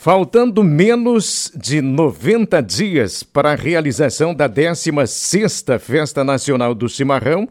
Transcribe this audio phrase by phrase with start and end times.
[0.00, 7.48] Faltando menos de 90 dias para a realização da 16ª Festa Nacional do Cimarrão,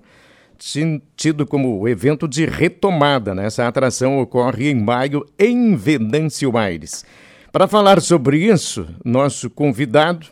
[1.17, 3.35] tido como evento de retomada.
[3.35, 3.47] Né?
[3.47, 7.03] Essa atração ocorre em maio em Venâncio Aires.
[7.51, 10.27] Para falar sobre isso, nosso convidado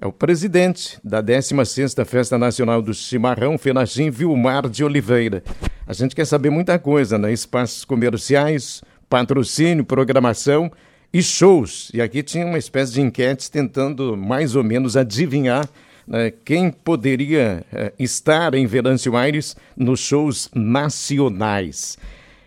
[0.00, 5.40] é o presidente da 16ª Festa Nacional do Cimarrão, Fenachim Vilmar de Oliveira.
[5.86, 7.32] A gente quer saber muita coisa, né?
[7.32, 10.68] Espaços comerciais, patrocínio, programação
[11.12, 11.90] e shows.
[11.92, 15.68] E aqui tinha uma espécie de enquete tentando mais ou menos adivinhar
[16.06, 21.98] né, quem poderia eh, estar em Venâncio Aires nos shows nacionais.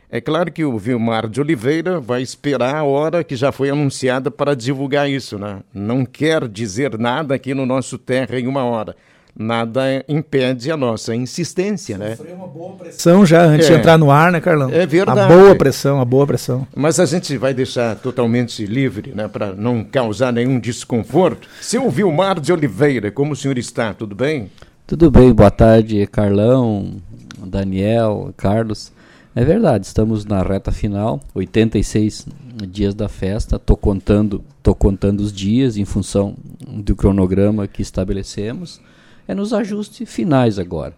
[0.10, 4.30] É claro que o Vilmar de Oliveira vai esperar a hora que já foi anunciada
[4.30, 5.62] para divulgar isso, né?
[5.74, 8.96] Não quer dizer nada aqui no nosso Terra em uma hora
[9.38, 12.16] nada impede a nossa insistência, né?
[12.16, 13.74] Sofreu uma boa pressão já antes é.
[13.74, 14.70] de entrar no ar, né, Carlão?
[14.72, 15.20] É verdade.
[15.20, 16.68] A boa pressão, a boa pressão.
[16.76, 21.48] Mas a gente vai deixar totalmente livre, né, para não causar nenhum desconforto.
[21.62, 23.94] Seu Vilmar de Oliveira, como o senhor está?
[23.94, 24.52] Tudo bem?
[24.86, 26.98] Tudo bem, boa tarde, Carlão,
[27.40, 28.92] Daniel, Carlos.
[29.36, 32.28] É verdade, estamos na reta final, 86
[32.70, 33.58] dias da festa.
[33.58, 36.36] Tô contando, tô contando os dias em função
[36.68, 38.80] do cronograma que estabelecemos
[39.28, 40.96] é nos ajustes finais agora,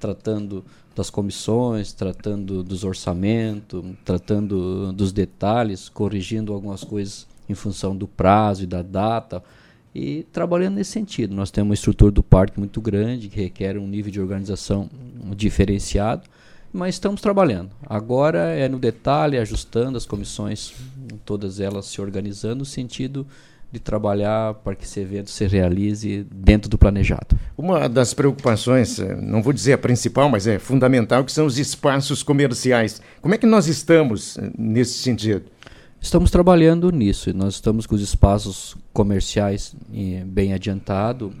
[0.00, 0.64] tratando
[0.94, 8.64] das comissões, tratando dos orçamentos, tratando dos detalhes, corrigindo algumas coisas em função do prazo
[8.64, 9.42] e da data
[9.94, 11.34] e trabalhando nesse sentido.
[11.34, 14.88] Nós temos uma estrutura do parque muito grande que requer um nível de organização
[15.36, 16.28] diferenciado,
[16.72, 17.70] mas estamos trabalhando.
[17.86, 20.72] Agora é no detalhe, ajustando as comissões,
[21.24, 23.26] todas elas se organizando no sentido
[23.72, 27.38] de trabalhar para que esse evento se realize dentro do planejado.
[27.56, 31.58] Uma das preocupações, eh, não vou dizer a principal, mas é fundamental, que são os
[31.58, 33.00] espaços comerciais.
[33.22, 35.44] Como é que nós estamos eh, nesse sentido?
[35.98, 37.32] Estamos trabalhando nisso.
[37.32, 41.32] Nós estamos com os espaços comerciais eh, bem adiantado.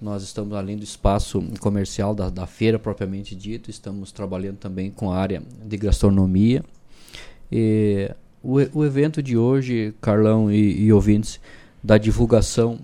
[0.00, 5.12] Nós estamos além do espaço comercial da, da feira propriamente dito, estamos trabalhando também com
[5.12, 6.64] a área de gastronomia.
[7.50, 8.10] E
[8.42, 11.40] o, o evento de hoje, Carlão e, e ouvintes,
[11.82, 12.78] da divulgação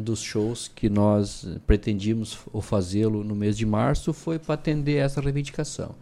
[0.00, 5.94] dos shows que nós pretendíamos fazê-lo no mês de março foi para atender essa reivindicação.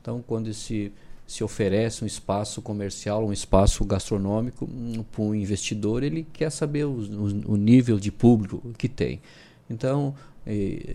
[0.00, 0.92] Então, quando se,
[1.26, 6.84] se oferece um espaço comercial, um espaço gastronômico um, para um investidor, ele quer saber
[6.84, 9.20] o nível de público que tem.
[9.68, 10.14] Então,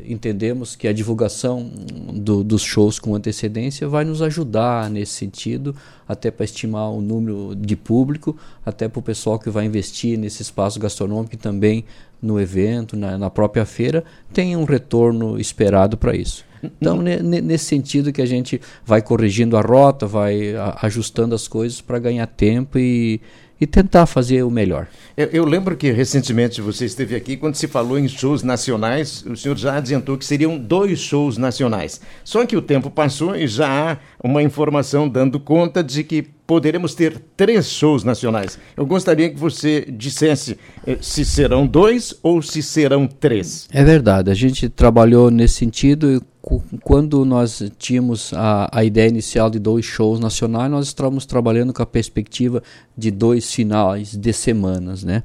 [0.08, 1.72] entendemos que a divulgação
[2.14, 5.76] do, dos shows com antecedência vai nos ajudar nesse sentido,
[6.08, 10.44] até para estimar o número de público, até para o pessoal que vai investir nesse
[10.44, 11.84] espaço gastronômico e também
[12.22, 16.46] no evento, na, na própria feira, tenha um retorno esperado para isso.
[16.62, 21.98] Então, nesse sentido que a gente vai corrigindo a rota, vai ajustando as coisas para
[22.00, 23.22] ganhar tempo e,
[23.60, 24.88] e tentar fazer o melhor.
[25.18, 29.36] Eu, eu, lembro que recentemente você esteve aqui, quando se falou em shows nacionais, o
[29.36, 32.00] senhor já adiantou que seriam dois shows nacionais.
[32.24, 36.96] Só que o tempo passou e já há uma informação dando conta de que poderemos
[36.96, 38.58] ter três shows nacionais.
[38.76, 43.68] Eu gostaria que você dissesse eh, se serão dois ou se serão três.
[43.72, 46.26] É verdade, a gente trabalhou nesse sentido
[46.84, 51.84] quando nós tínhamos a, a ideia inicial de dois shows nacionais, nós estávamos trabalhando com
[51.84, 52.64] a perspectiva
[52.98, 55.22] de dois finais de semanas, né?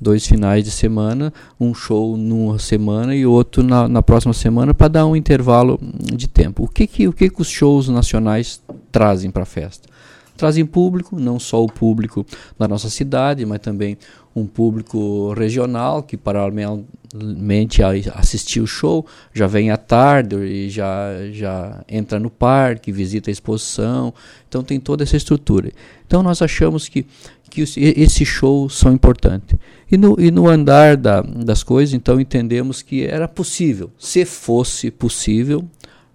[0.00, 4.86] Dois finais de semana, um show numa semana e outro na, na próxima semana para
[4.86, 6.62] dar um intervalo de tempo.
[6.62, 8.62] O que que, o que, que os shows nacionais
[8.92, 9.88] trazem para a festa?
[10.38, 12.24] Trazem público, não só o público
[12.56, 13.98] da nossa cidade, mas também
[14.36, 19.04] um público regional que paralelamente a assistir o show
[19.34, 24.14] já vem à tarde e já, já entra no parque, visita a exposição.
[24.48, 25.72] Então tem toda essa estrutura.
[26.06, 27.04] Então nós achamos que,
[27.50, 29.58] que esses shows são importantes.
[29.90, 34.88] E no, e no andar da, das coisas, então entendemos que era possível, se fosse
[34.88, 35.64] possível,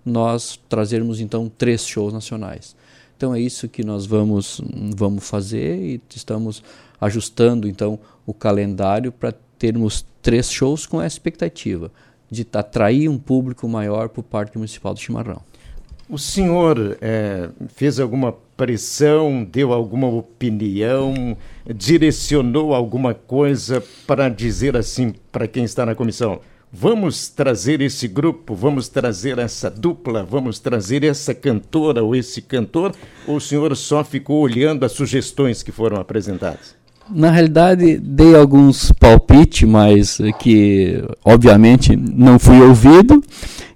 [0.05, 2.73] nós trazermos então três shows nacionais.
[3.15, 4.61] Então é isso que nós vamos,
[4.95, 6.63] vamos fazer e estamos
[6.99, 11.91] ajustando então o calendário para termos três shows com a expectativa
[12.29, 15.41] de atrair um público maior para o Parque Municipal do Chimarrão.
[16.09, 25.13] O senhor é, fez alguma pressão, deu alguma opinião, direcionou alguma coisa para dizer assim
[25.31, 26.41] para quem está na comissão?
[26.75, 32.93] Vamos trazer esse grupo, vamos trazer essa dupla, vamos trazer essa cantora ou esse cantor?
[33.27, 36.75] Ou o senhor só ficou olhando as sugestões que foram apresentadas?
[37.07, 43.23] Na realidade, dei alguns palpites, mas que obviamente não fui ouvido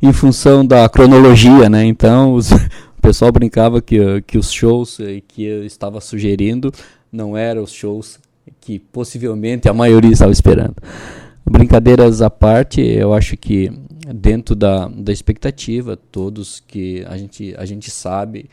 [0.02, 1.86] em função da cronologia, né?
[1.86, 4.98] Então, os, o pessoal brincava que, que os shows
[5.28, 6.74] que eu estava sugerindo
[7.12, 8.18] não eram os shows
[8.60, 10.76] que possivelmente a maioria estava esperando.
[11.50, 13.72] Brincadeiras à parte, eu acho que
[14.14, 18.50] dentro da, da expectativa, todos que a gente, a gente sabe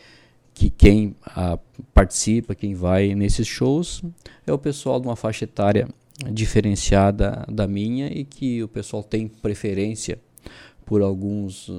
[0.54, 1.58] que quem a,
[1.92, 4.02] participa, quem vai nesses shows,
[4.46, 5.88] é o pessoal de uma faixa etária
[6.30, 10.18] diferenciada da minha e que o pessoal tem preferência
[10.84, 11.70] por alguns,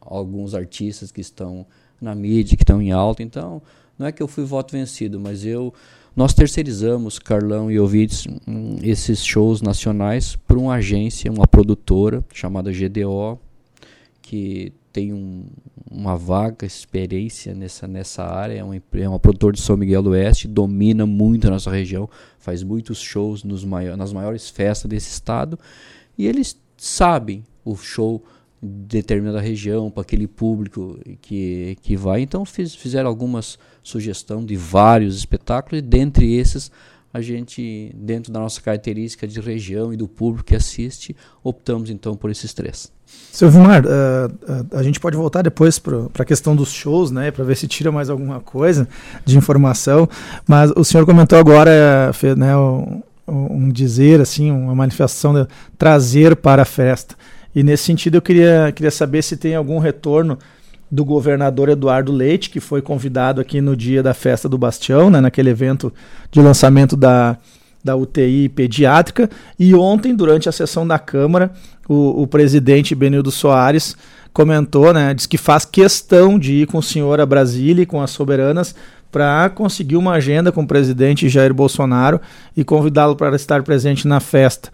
[0.00, 1.66] alguns artistas que estão
[2.00, 3.22] na mídia, que estão em alta.
[3.22, 3.62] Então,
[3.98, 5.72] não é que eu fui voto vencido, mas eu
[6.14, 12.70] nós terceirizamos, Carlão e Ovides, hum, esses shows nacionais para uma agência, uma produtora chamada
[12.70, 13.40] GDO,
[14.20, 15.46] que tem um,
[15.90, 20.10] uma vaga experiência nessa, nessa área, é uma, é uma produtora de São Miguel do
[20.10, 22.08] Oeste, domina muito a nossa região,
[22.38, 25.58] faz muitos shows nos maior, nas maiores festas desse estado,
[26.18, 28.22] e eles sabem o show
[28.62, 32.20] determinada região, para aquele público que, que vai.
[32.20, 36.70] Então fiz, fizeram algumas sugestões de vários espetáculos e dentre esses
[37.14, 41.14] a gente, dentro da nossa característica de região e do público que assiste,
[41.44, 42.90] optamos então por esses três.
[43.30, 43.88] Seu Vilmar, uh,
[44.28, 47.68] uh, a gente pode voltar depois para a questão dos shows, né, para ver se
[47.68, 48.88] tira mais alguma coisa
[49.26, 50.08] de informação,
[50.48, 56.62] mas o senhor comentou agora né, um, um dizer, assim, uma manifestação de trazer para
[56.62, 57.14] a festa.
[57.54, 60.38] E nesse sentido eu queria, queria saber se tem algum retorno
[60.90, 65.22] do governador Eduardo Leite, que foi convidado aqui no dia da festa do Bastião, né,
[65.22, 65.90] naquele evento
[66.30, 67.38] de lançamento da,
[67.82, 69.30] da UTI pediátrica.
[69.58, 71.50] E ontem, durante a sessão da Câmara,
[71.88, 73.96] o, o presidente Benildo Soares
[74.34, 78.02] comentou, né, diz que faz questão de ir com o senhor a Brasília e com
[78.02, 78.74] as soberanas
[79.10, 82.20] para conseguir uma agenda com o presidente Jair Bolsonaro
[82.56, 84.70] e convidá-lo para estar presente na festa.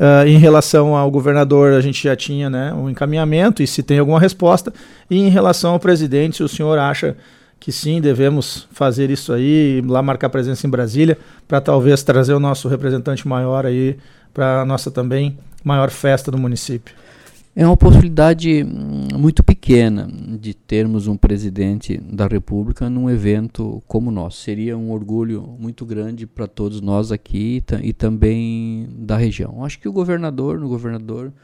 [0.00, 3.98] Uh, em relação ao governador, a gente já tinha né, um encaminhamento e se tem
[3.98, 4.72] alguma resposta.
[5.10, 7.14] E em relação ao presidente, se o senhor acha
[7.60, 12.40] que sim, devemos fazer isso aí, lá marcar presença em Brasília, para talvez trazer o
[12.40, 13.98] nosso representante maior aí
[14.32, 16.94] para a nossa também maior festa do município.
[17.60, 24.08] É uma possibilidade hum, muito pequena de termos um presidente da República num evento como
[24.08, 24.40] o nosso.
[24.40, 29.62] Seria um orgulho muito grande para todos nós aqui e também da região.
[29.62, 31.34] Acho que o governador, no governador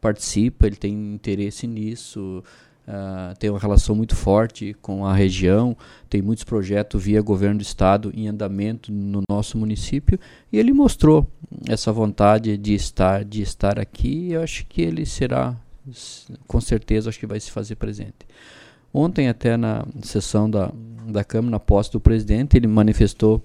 [0.00, 2.40] participa, ele tem interesse nisso,
[2.86, 5.76] uh, tem uma relação muito forte com a região,
[6.08, 10.20] tem muitos projetos via governo do estado em andamento no nosso município
[10.52, 11.28] e ele mostrou
[11.68, 14.30] essa vontade de estar de estar aqui.
[14.30, 15.56] Eu acho que ele será
[16.46, 18.26] com certeza acho que vai se fazer presente.
[18.92, 20.72] Ontem até na sessão da
[21.06, 23.44] da Câmara, na posse do presidente, ele manifestou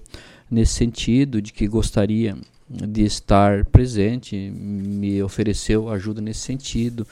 [0.50, 2.36] nesse sentido de que gostaria
[2.68, 7.06] de estar presente, me ofereceu ajuda nesse sentido.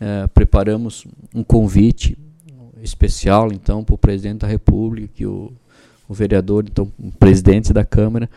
[0.00, 2.16] É, preparamos um convite
[2.82, 5.52] especial então para o presidente da República, que o,
[6.08, 8.28] o vereador, então o presidente da Câmara,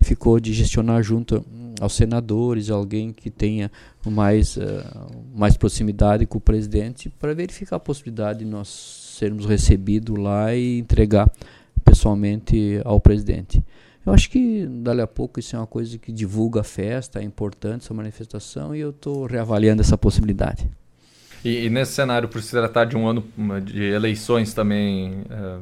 [0.00, 1.44] ficou de gestionar junto
[1.80, 3.70] aos senadores, alguém que tenha
[4.06, 4.60] mais, uh,
[5.34, 8.68] mais proximidade com o presidente, para verificar a possibilidade de nós
[9.18, 11.30] sermos recebidos lá e entregar
[11.84, 13.62] pessoalmente ao presidente.
[14.04, 17.22] Eu acho que dali a pouco isso é uma coisa que divulga a festa, é
[17.22, 20.68] importante essa manifestação e eu estou reavaliando essa possibilidade.
[21.44, 23.22] E, e, nesse cenário, por se tratar de um ano
[23.62, 25.60] de eleições também, uh,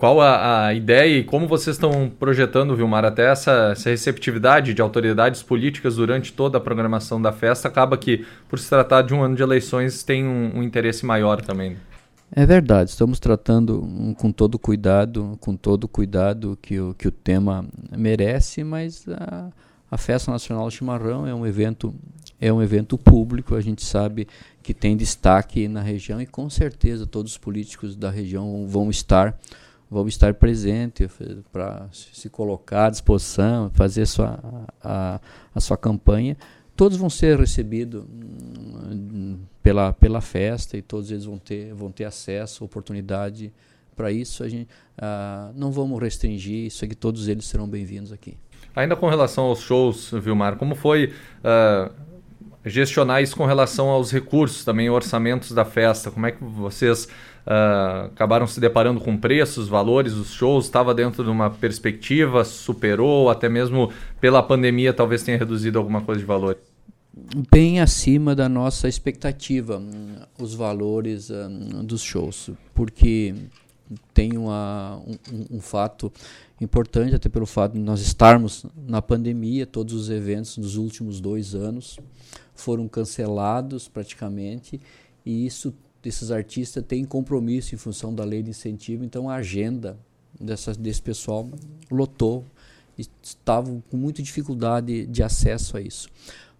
[0.00, 4.80] qual a, a, ideia e como vocês estão projetando, Vilmar, até essa, essa, receptividade de
[4.80, 7.68] autoridades políticas durante toda a programação da festa?
[7.68, 11.42] Acaba que, por se tratar de um ano de eleições, tem um, um interesse maior
[11.42, 11.76] também.
[12.32, 17.66] É verdade, estamos tratando com todo cuidado, com todo cuidado que o, que o tema
[17.94, 19.50] merece, mas a,
[19.90, 21.94] a Festa Nacional do Chimarrão é um evento
[22.40, 24.26] é um evento público, a gente sabe
[24.62, 29.38] que tem destaque na região e com certeza todos os políticos da região vão estar
[29.90, 31.10] vão estar presentes
[31.52, 35.20] para se colocar à disposição, fazer a sua, a,
[35.54, 36.36] a sua campanha.
[36.76, 42.04] Todos vão ser recebidos hum, pela, pela festa e todos eles vão ter, vão ter
[42.04, 43.52] acesso, oportunidade
[43.96, 44.44] para isso.
[44.44, 48.38] A gente, uh, não vamos restringir isso aqui, todos eles serão bem-vindos aqui.
[48.74, 51.92] Ainda com relação aos shows, Vilmar, como foi uh,
[52.64, 56.10] gestionar isso com relação aos recursos, também orçamentos da festa?
[56.10, 57.04] Como é que vocês
[57.46, 60.66] uh, acabaram se deparando com preços, valores dos shows?
[60.66, 63.90] Estava dentro de uma perspectiva, superou, até mesmo
[64.20, 66.56] pela pandemia talvez tenha reduzido alguma coisa de valor?
[67.50, 73.34] bem acima da nossa expectativa hum, os valores um, dos shows, porque
[74.14, 76.12] tem uma, um, um, fato
[76.60, 81.54] importante, até pelo fato de nós estarmos na pandemia, todos os eventos dos últimos dois
[81.54, 81.98] anos
[82.54, 84.80] foram cancelados praticamente,
[85.24, 89.98] e isso esses artistas têm compromisso em função da lei de incentivo, então a agenda
[90.40, 91.48] dessa, desse pessoal
[91.90, 92.44] lotou
[93.22, 96.08] estavam com muita dificuldade de acesso a isso.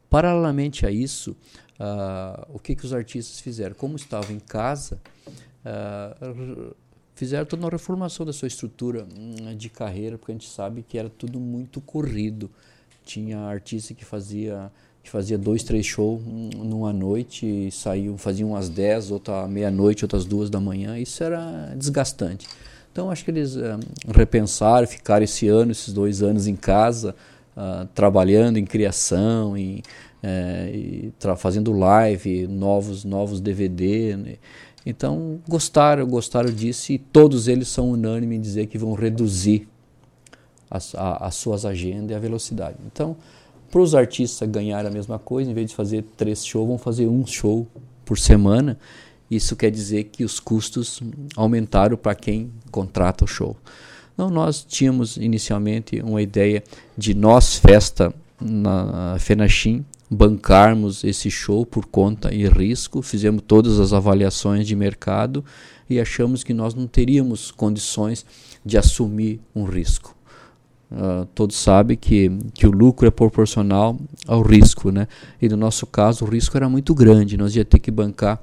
[0.08, 1.36] Paralelamente a isso,
[1.78, 3.74] uh, o que, que os artistas fizeram?
[3.74, 5.00] Como estavam em casa,
[5.64, 6.74] uh,
[7.20, 10.96] fizeram toda uma reformação da sua estrutura hum, de carreira, porque a gente sabe que
[10.96, 12.50] era tudo muito corrido.
[13.04, 14.72] Tinha artista que fazia
[15.02, 20.24] que fazia dois, três shows numa noite e saíam, faziam umas dez, outra meia-noite, outras
[20.24, 20.98] duas da manhã.
[20.98, 22.46] Isso era desgastante.
[22.90, 27.14] Então acho que eles uh, repensaram, ficaram esse ano, esses dois anos em casa,
[27.54, 29.82] uh, trabalhando em criação, em,
[30.22, 34.16] uh, fazendo live, novos, novos DVD.
[34.16, 34.36] Né?
[34.84, 39.68] Então gostaram, gostaram disso e todos eles são unânimes em dizer que vão reduzir
[40.70, 42.76] as, a, as suas agendas e a velocidade.
[42.86, 43.16] Então
[43.70, 47.06] para os artistas ganharem a mesma coisa, em vez de fazer três shows, vão fazer
[47.06, 47.66] um show
[48.04, 48.76] por semana.
[49.30, 51.00] Isso quer dizer que os custos
[51.36, 53.56] aumentaram para quem contrata o show.
[54.12, 56.64] Então, nós tínhamos inicialmente uma ideia
[56.98, 63.92] de nós, festa na Fenachim, bancarmos esse show por conta e risco, fizemos todas as
[63.92, 65.44] avaliações de mercado
[65.88, 68.26] e achamos que nós não teríamos condições
[68.64, 70.16] de assumir um risco.
[70.90, 75.06] Uh, todos sabem que, que o lucro é proporcional ao risco, né?
[75.40, 78.40] E no nosso caso o risco era muito grande, nós ia ter que bancar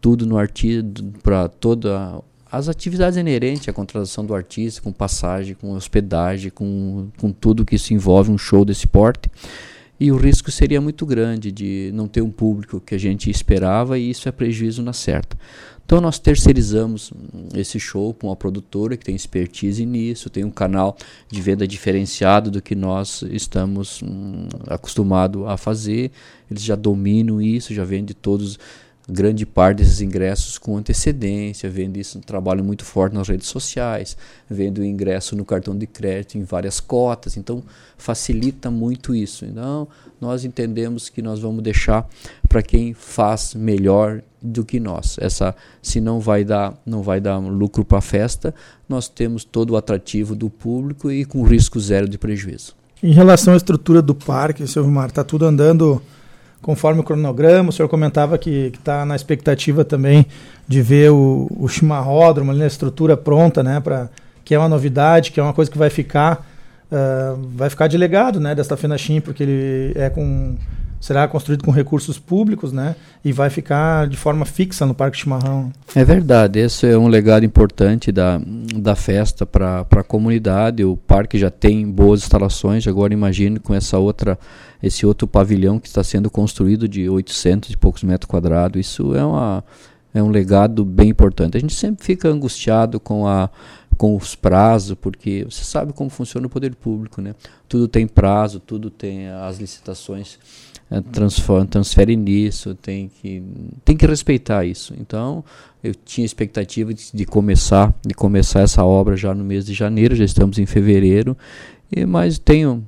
[0.00, 0.84] tudo no artista
[1.24, 7.32] para toda as atividades inerentes à contratação do artista, com passagem, com hospedagem, com, com
[7.32, 9.28] tudo que isso envolve um show desse porte.
[10.00, 13.98] E o risco seria muito grande de não ter um público que a gente esperava
[13.98, 15.36] e isso é prejuízo na certa.
[15.84, 17.10] Então nós terceirizamos
[17.54, 20.94] esse show para uma produtora que tem expertise nisso, tem um canal
[21.28, 26.12] de venda diferenciado do que nós estamos hum, acostumados a fazer.
[26.50, 28.58] Eles já dominam isso, já vendem todos
[29.08, 34.16] grande parte desses ingressos com antecedência, vendo isso, um trabalho muito forte nas redes sociais,
[34.48, 37.62] vendo o ingresso no cartão de crédito em várias cotas, então
[37.96, 39.46] facilita muito isso.
[39.46, 39.88] Então,
[40.20, 42.06] nós entendemos que nós vamos deixar
[42.48, 45.16] para quem faz melhor do que nós.
[45.20, 48.54] Essa se não vai dar, não vai dar lucro para a festa,
[48.88, 52.76] nós temos todo o atrativo do público e com risco zero de prejuízo.
[53.02, 56.02] Em relação à estrutura do parque, seu Vilmar, está tudo andando
[56.62, 57.70] conforme o cronograma.
[57.70, 60.26] O senhor comentava que está na expectativa também
[60.66, 63.80] de ver o, o chimarródromo ali na estrutura pronta, né?
[63.80, 64.08] Pra,
[64.44, 66.46] que é uma novidade, que é uma coisa que vai ficar.
[66.90, 70.56] Uh, vai ficar de legado né, desta Fenachim, porque ele é com
[71.00, 72.96] será construído com recursos públicos, né?
[73.24, 75.72] E vai ficar de forma fixa no Parque Chimarrão.
[75.94, 78.40] É verdade, esse é um legado importante da,
[78.74, 80.84] da festa para a comunidade.
[80.84, 84.38] O parque já tem boas instalações, agora imagine com essa outra,
[84.82, 88.80] esse outro pavilhão que está sendo construído de 800 e poucos metros quadrados.
[88.80, 89.64] Isso é, uma,
[90.12, 91.56] é um legado bem importante.
[91.56, 93.50] A gente sempre fica angustiado com a
[93.98, 97.34] com os prazos, porque você sabe como funciona o poder público, né?
[97.68, 100.38] Tudo tem prazo, tudo tem as licitações
[101.12, 103.42] transforma, transfere nisso, tem que,
[103.84, 104.94] tem que respeitar isso.
[104.98, 105.44] Então,
[105.84, 110.14] eu tinha expectativa de, de, começar de começar essa obra já no mês de janeiro,
[110.14, 111.36] já estamos em fevereiro,
[111.94, 112.86] e, mas tenho,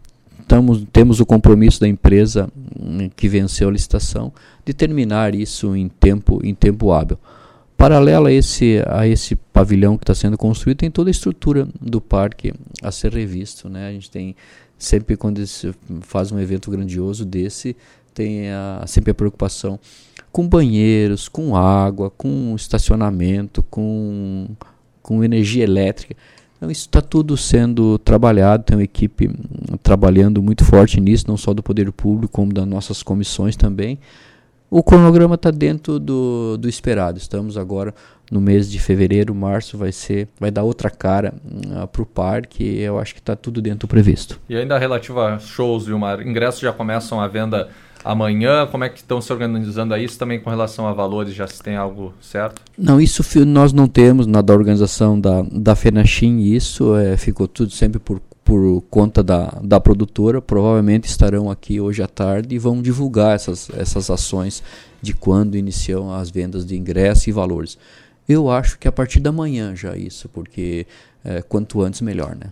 [0.93, 4.33] temos o compromisso da empresa hum, que venceu a licitação
[4.65, 7.19] de terminar isso em tempo, em tempo hábil.
[7.77, 11.99] Paralelo a esse, a esse pavilhão que está sendo construído, tem toda a estrutura do
[11.99, 12.53] parque
[12.83, 13.71] a ser revisto.
[13.71, 13.89] Né?
[13.89, 14.37] A gente tem
[14.81, 17.77] sempre quando se faz um evento grandioso desse,
[18.15, 19.79] tem a, sempre a preocupação
[20.33, 24.49] com banheiros, com água, com estacionamento, com,
[25.03, 26.17] com energia elétrica.
[26.57, 31.37] Então, isso está tudo sendo trabalhado, tem uma equipe hum, trabalhando muito forte nisso, não
[31.37, 33.99] só do poder público, como das nossas comissões também.
[34.71, 37.19] O cronograma está dentro do, do esperado.
[37.19, 37.93] Estamos agora
[38.31, 42.79] no mês de fevereiro, março, vai ser, vai dar outra cara uh, para o parque.
[42.79, 44.41] Eu acho que está tudo dentro do previsto.
[44.49, 47.69] E ainda relativo a shows, Vilmar, ingressos já começam a venda
[48.05, 48.67] amanhã?
[48.67, 51.35] Como é que estão se organizando a isso também com relação a valores?
[51.35, 52.61] Já se tem algo certo?
[52.77, 57.71] Não, isso nós não temos na da organização da, da Fenachim, isso é, ficou tudo
[57.73, 62.83] sempre por por conta da, da produtora, provavelmente estarão aqui hoje à tarde e vão
[62.83, 64.61] divulgar essas, essas ações
[65.01, 67.79] de quando iniciam as vendas de ingressos e valores.
[68.29, 70.85] Eu acho que a partir da manhã já isso, porque
[71.25, 72.49] é, quanto antes melhor, né?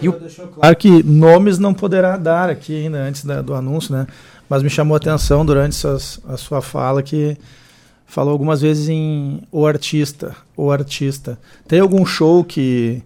[0.00, 0.12] E o...
[0.12, 4.06] claro que nomes não poderá dar aqui ainda antes da, do anúncio, né?
[4.48, 7.36] Mas me chamou a atenção durante suas, a sua fala que
[8.06, 11.38] falou algumas vezes em o artista, o artista.
[11.66, 13.02] Tem algum show que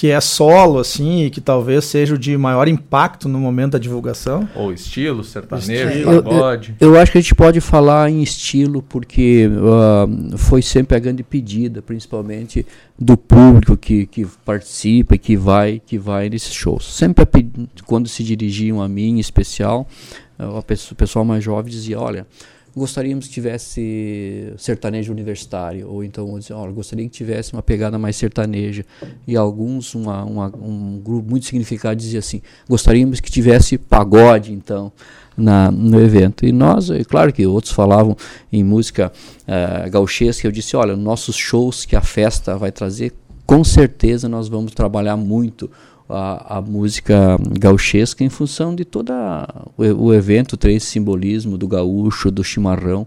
[0.00, 3.78] que é solo, assim, e que talvez seja o de maior impacto no momento da
[3.78, 4.48] divulgação?
[4.54, 6.22] Ou estilo, sertanejo, estilo.
[6.22, 6.74] pagode?
[6.80, 10.96] Eu, eu, eu, acho que a gente pode falar em estilo, porque uh, foi sempre
[10.96, 12.64] a grande pedida, principalmente
[12.98, 16.96] do público que, que participa, que vai, que vai nesses shows.
[16.96, 17.26] Sempre
[17.84, 19.86] quando se dirigiam a mim, em especial,
[20.38, 22.26] uh, o pessoal mais jovem dizia, olha
[22.74, 28.84] gostaríamos que tivesse sertanejo universitário, ou então olha, gostaria que tivesse uma pegada mais sertaneja.
[29.26, 34.92] E alguns, uma, uma, um grupo muito significado dizia assim, gostaríamos que tivesse pagode, então,
[35.36, 36.46] na, no evento.
[36.46, 38.16] E nós, é claro que outros falavam
[38.52, 39.12] em música
[39.42, 43.12] uh, gauchesca, eu disse, olha, nossos shows que a festa vai trazer,
[43.46, 45.68] com certeza nós vamos trabalhar muito
[46.10, 49.12] a, a música gauchesca em função de todo
[49.76, 53.06] o, o evento, esse simbolismo do gaúcho, do chimarrão.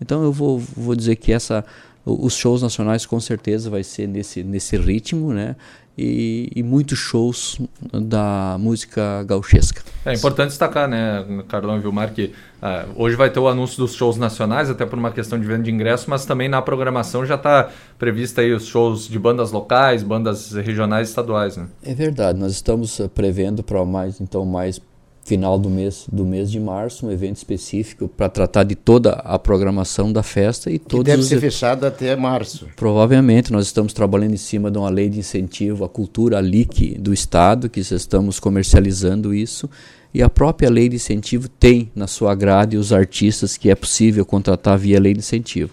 [0.00, 1.64] Então eu vou, vou dizer que essa
[2.04, 5.56] os shows nacionais com certeza vai ser nesse, nesse ritmo, né?
[5.96, 7.58] e, e, muitos shows
[7.92, 9.82] da música gauchesca.
[10.04, 12.32] É importante destacar, né, Carlão e Vilmar, que
[12.62, 15.62] uh, hoje vai ter o anúncio dos shows nacionais, até por uma questão de venda
[15.62, 20.02] de ingresso, mas também na programação já está prevista aí os shows de bandas locais,
[20.02, 21.66] bandas regionais e estaduais, né?
[21.82, 24.80] É verdade, nós estamos eh, prevendo para mais, então, mais
[25.24, 29.38] final do mês do mês de março, um evento específico para tratar de toda a
[29.38, 32.66] programação da festa e todos que deve ser fechado até março.
[32.76, 37.12] Provavelmente nós estamos trabalhando em cima de uma lei de incentivo à cultura LIC do
[37.12, 39.70] estado, que estamos comercializando isso.
[40.14, 44.26] E a própria lei de incentivo tem na sua grade os artistas que é possível
[44.26, 45.72] contratar via lei de incentivo.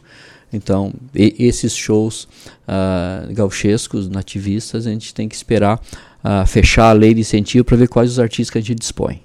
[0.51, 2.23] Então, esses shows
[2.67, 5.79] uh, gauchescos, nativistas, a gente tem que esperar
[6.23, 9.21] uh, fechar a lei de incentivo para ver quais os artistas que a gente dispõe.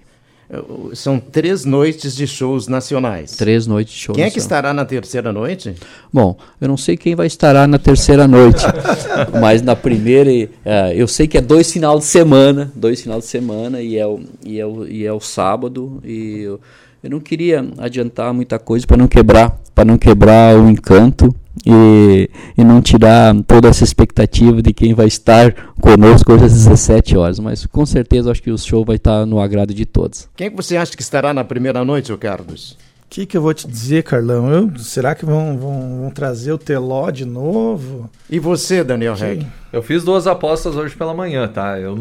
[0.94, 3.32] São três noites de shows nacionais.
[3.36, 4.16] Três noites de shows.
[4.16, 5.74] Quem é que estará na terceira noite?
[6.12, 8.64] Bom, eu não sei quem vai estar na terceira noite,
[9.40, 13.26] mas na primeira, uh, eu sei que é dois final de semana, dois final de
[13.26, 16.60] semana e é o, e é o, e é o sábado e eu,
[17.02, 21.34] eu não queria adiantar muita coisa para não quebrar, para não quebrar o encanto
[21.66, 27.16] e, e não tirar toda essa expectativa de quem vai estar conosco hoje às 17
[27.16, 27.38] horas.
[27.38, 30.28] Mas com certeza acho que o show vai estar no agrado de todos.
[30.36, 32.72] Quem que você acha que estará na primeira noite, o Carlos?
[33.06, 34.50] O que, que eu vou te dizer, Carlão?
[34.50, 38.10] Eu, será que vão, vão, vão trazer o Teló de novo?
[38.28, 39.46] E você, Daniel Reg?
[39.72, 41.78] Eu fiz duas apostas hoje pela manhã, tá?
[41.78, 41.96] Eu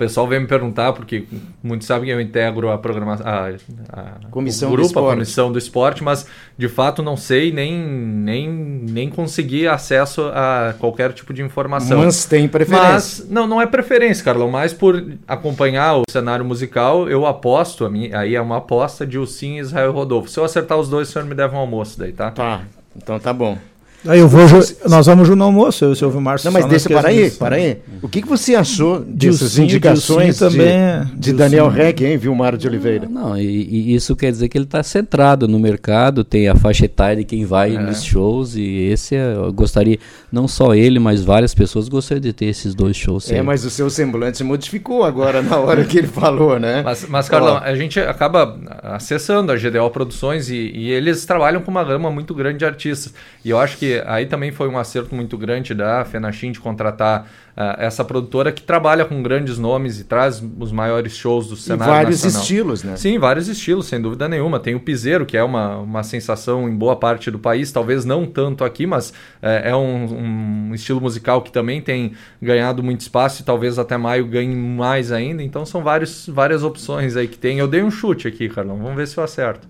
[0.00, 1.24] pessoal vem me perguntar, porque
[1.62, 3.48] muitos sabem que eu integro a programação, a,
[3.92, 9.10] a comissão grupo, a comissão do esporte, mas de fato não sei nem, nem, nem
[9.10, 11.98] consegui acesso a qualquer tipo de informação.
[11.98, 12.90] Mas tem preferência.
[12.90, 17.90] Mas, não, não é preferência, Carlão, mas por acompanhar o cenário musical, eu aposto, a
[17.90, 20.30] minha, aí é uma aposta de Sim e Israel Rodolfo.
[20.30, 22.30] Se eu acertar os dois, o senhor me deve um almoço daí, tá?
[22.30, 22.62] Tá,
[22.96, 23.58] então tá bom.
[24.06, 24.40] Aí eu vou,
[24.88, 26.46] nós vamos junto no almoço, eu e o Silvio Márcio.
[26.46, 27.78] Não, mas deixa, para aí, para aí.
[28.00, 32.16] O que, que você achou dessas Dilcinho, indicações Dilcinho também, de, de Daniel Reck, hein,
[32.16, 33.06] Vilmar de Oliveira?
[33.06, 36.54] Não, não e, e, isso quer dizer que ele está centrado no mercado, tem a
[36.54, 37.78] faixa etária de quem vai é.
[37.78, 39.98] nos shows, e esse é, eu gostaria,
[40.32, 43.30] não só ele, mas várias pessoas gostariam de ter esses dois shows.
[43.30, 46.82] É, mas o seu semblante modificou agora na hora que ele falou, né?
[46.82, 51.70] Mas, mas Carlão, a gente acaba acessando a GDO Produções e, e eles trabalham com
[51.70, 53.12] uma gama muito grande de artistas.
[53.44, 57.26] E eu acho que aí também foi um acerto muito grande da Fenachim de contratar
[57.56, 61.92] uh, essa produtora que trabalha com grandes nomes e traz os maiores shows do cenário
[61.92, 62.42] e vários nacional.
[62.42, 62.96] estilos, né?
[62.96, 64.60] Sim, vários estilos, sem dúvida nenhuma.
[64.60, 68.26] Tem o piseiro, que é uma, uma sensação em boa parte do país, talvez não
[68.26, 73.42] tanto aqui, mas uh, é um, um, estilo musical que também tem ganhado muito espaço
[73.42, 75.42] e talvez até maio ganhe mais ainda.
[75.42, 77.58] Então são vários, várias opções aí que tem.
[77.58, 78.76] Eu dei um chute aqui, Carlão.
[78.76, 79.66] Vamos ver se eu acerto.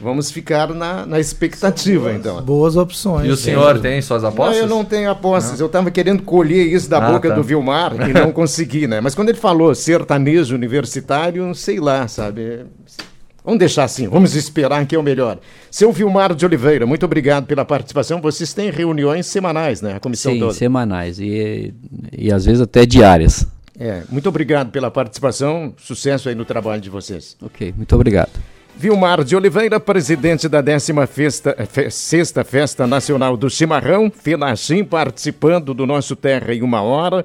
[0.00, 2.42] Vamos ficar na, na expectativa, boas, então.
[2.42, 3.26] Boas opções.
[3.26, 4.56] E o senhor tem suas apostas?
[4.56, 5.58] Não, eu não tenho apostas.
[5.58, 5.60] Não.
[5.60, 7.34] Eu estava querendo colher isso da ah, boca tá.
[7.34, 9.00] do Vilmar e não consegui, né?
[9.00, 12.66] Mas quando ele falou sertanejo universitário, sei lá, sabe?
[13.42, 15.38] Vamos deixar assim, vamos esperar que é o melhor.
[15.70, 18.20] Seu Vilmar de Oliveira, muito obrigado pela participação.
[18.20, 19.94] Vocês têm reuniões semanais, né?
[19.94, 20.52] A comissão Sim, toda.
[20.52, 21.72] semanais e,
[22.12, 23.46] e às vezes até diárias.
[23.78, 25.72] É, muito obrigado pela participação.
[25.78, 27.36] Sucesso aí no trabalho de vocês.
[27.40, 28.32] Ok, muito obrigado.
[28.78, 31.56] Vilmar de Oliveira, presidente da 16 Festa,
[31.90, 37.24] Sexta Festa Nacional do Chimarrão, Finachim participando do nosso Terra em uma hora.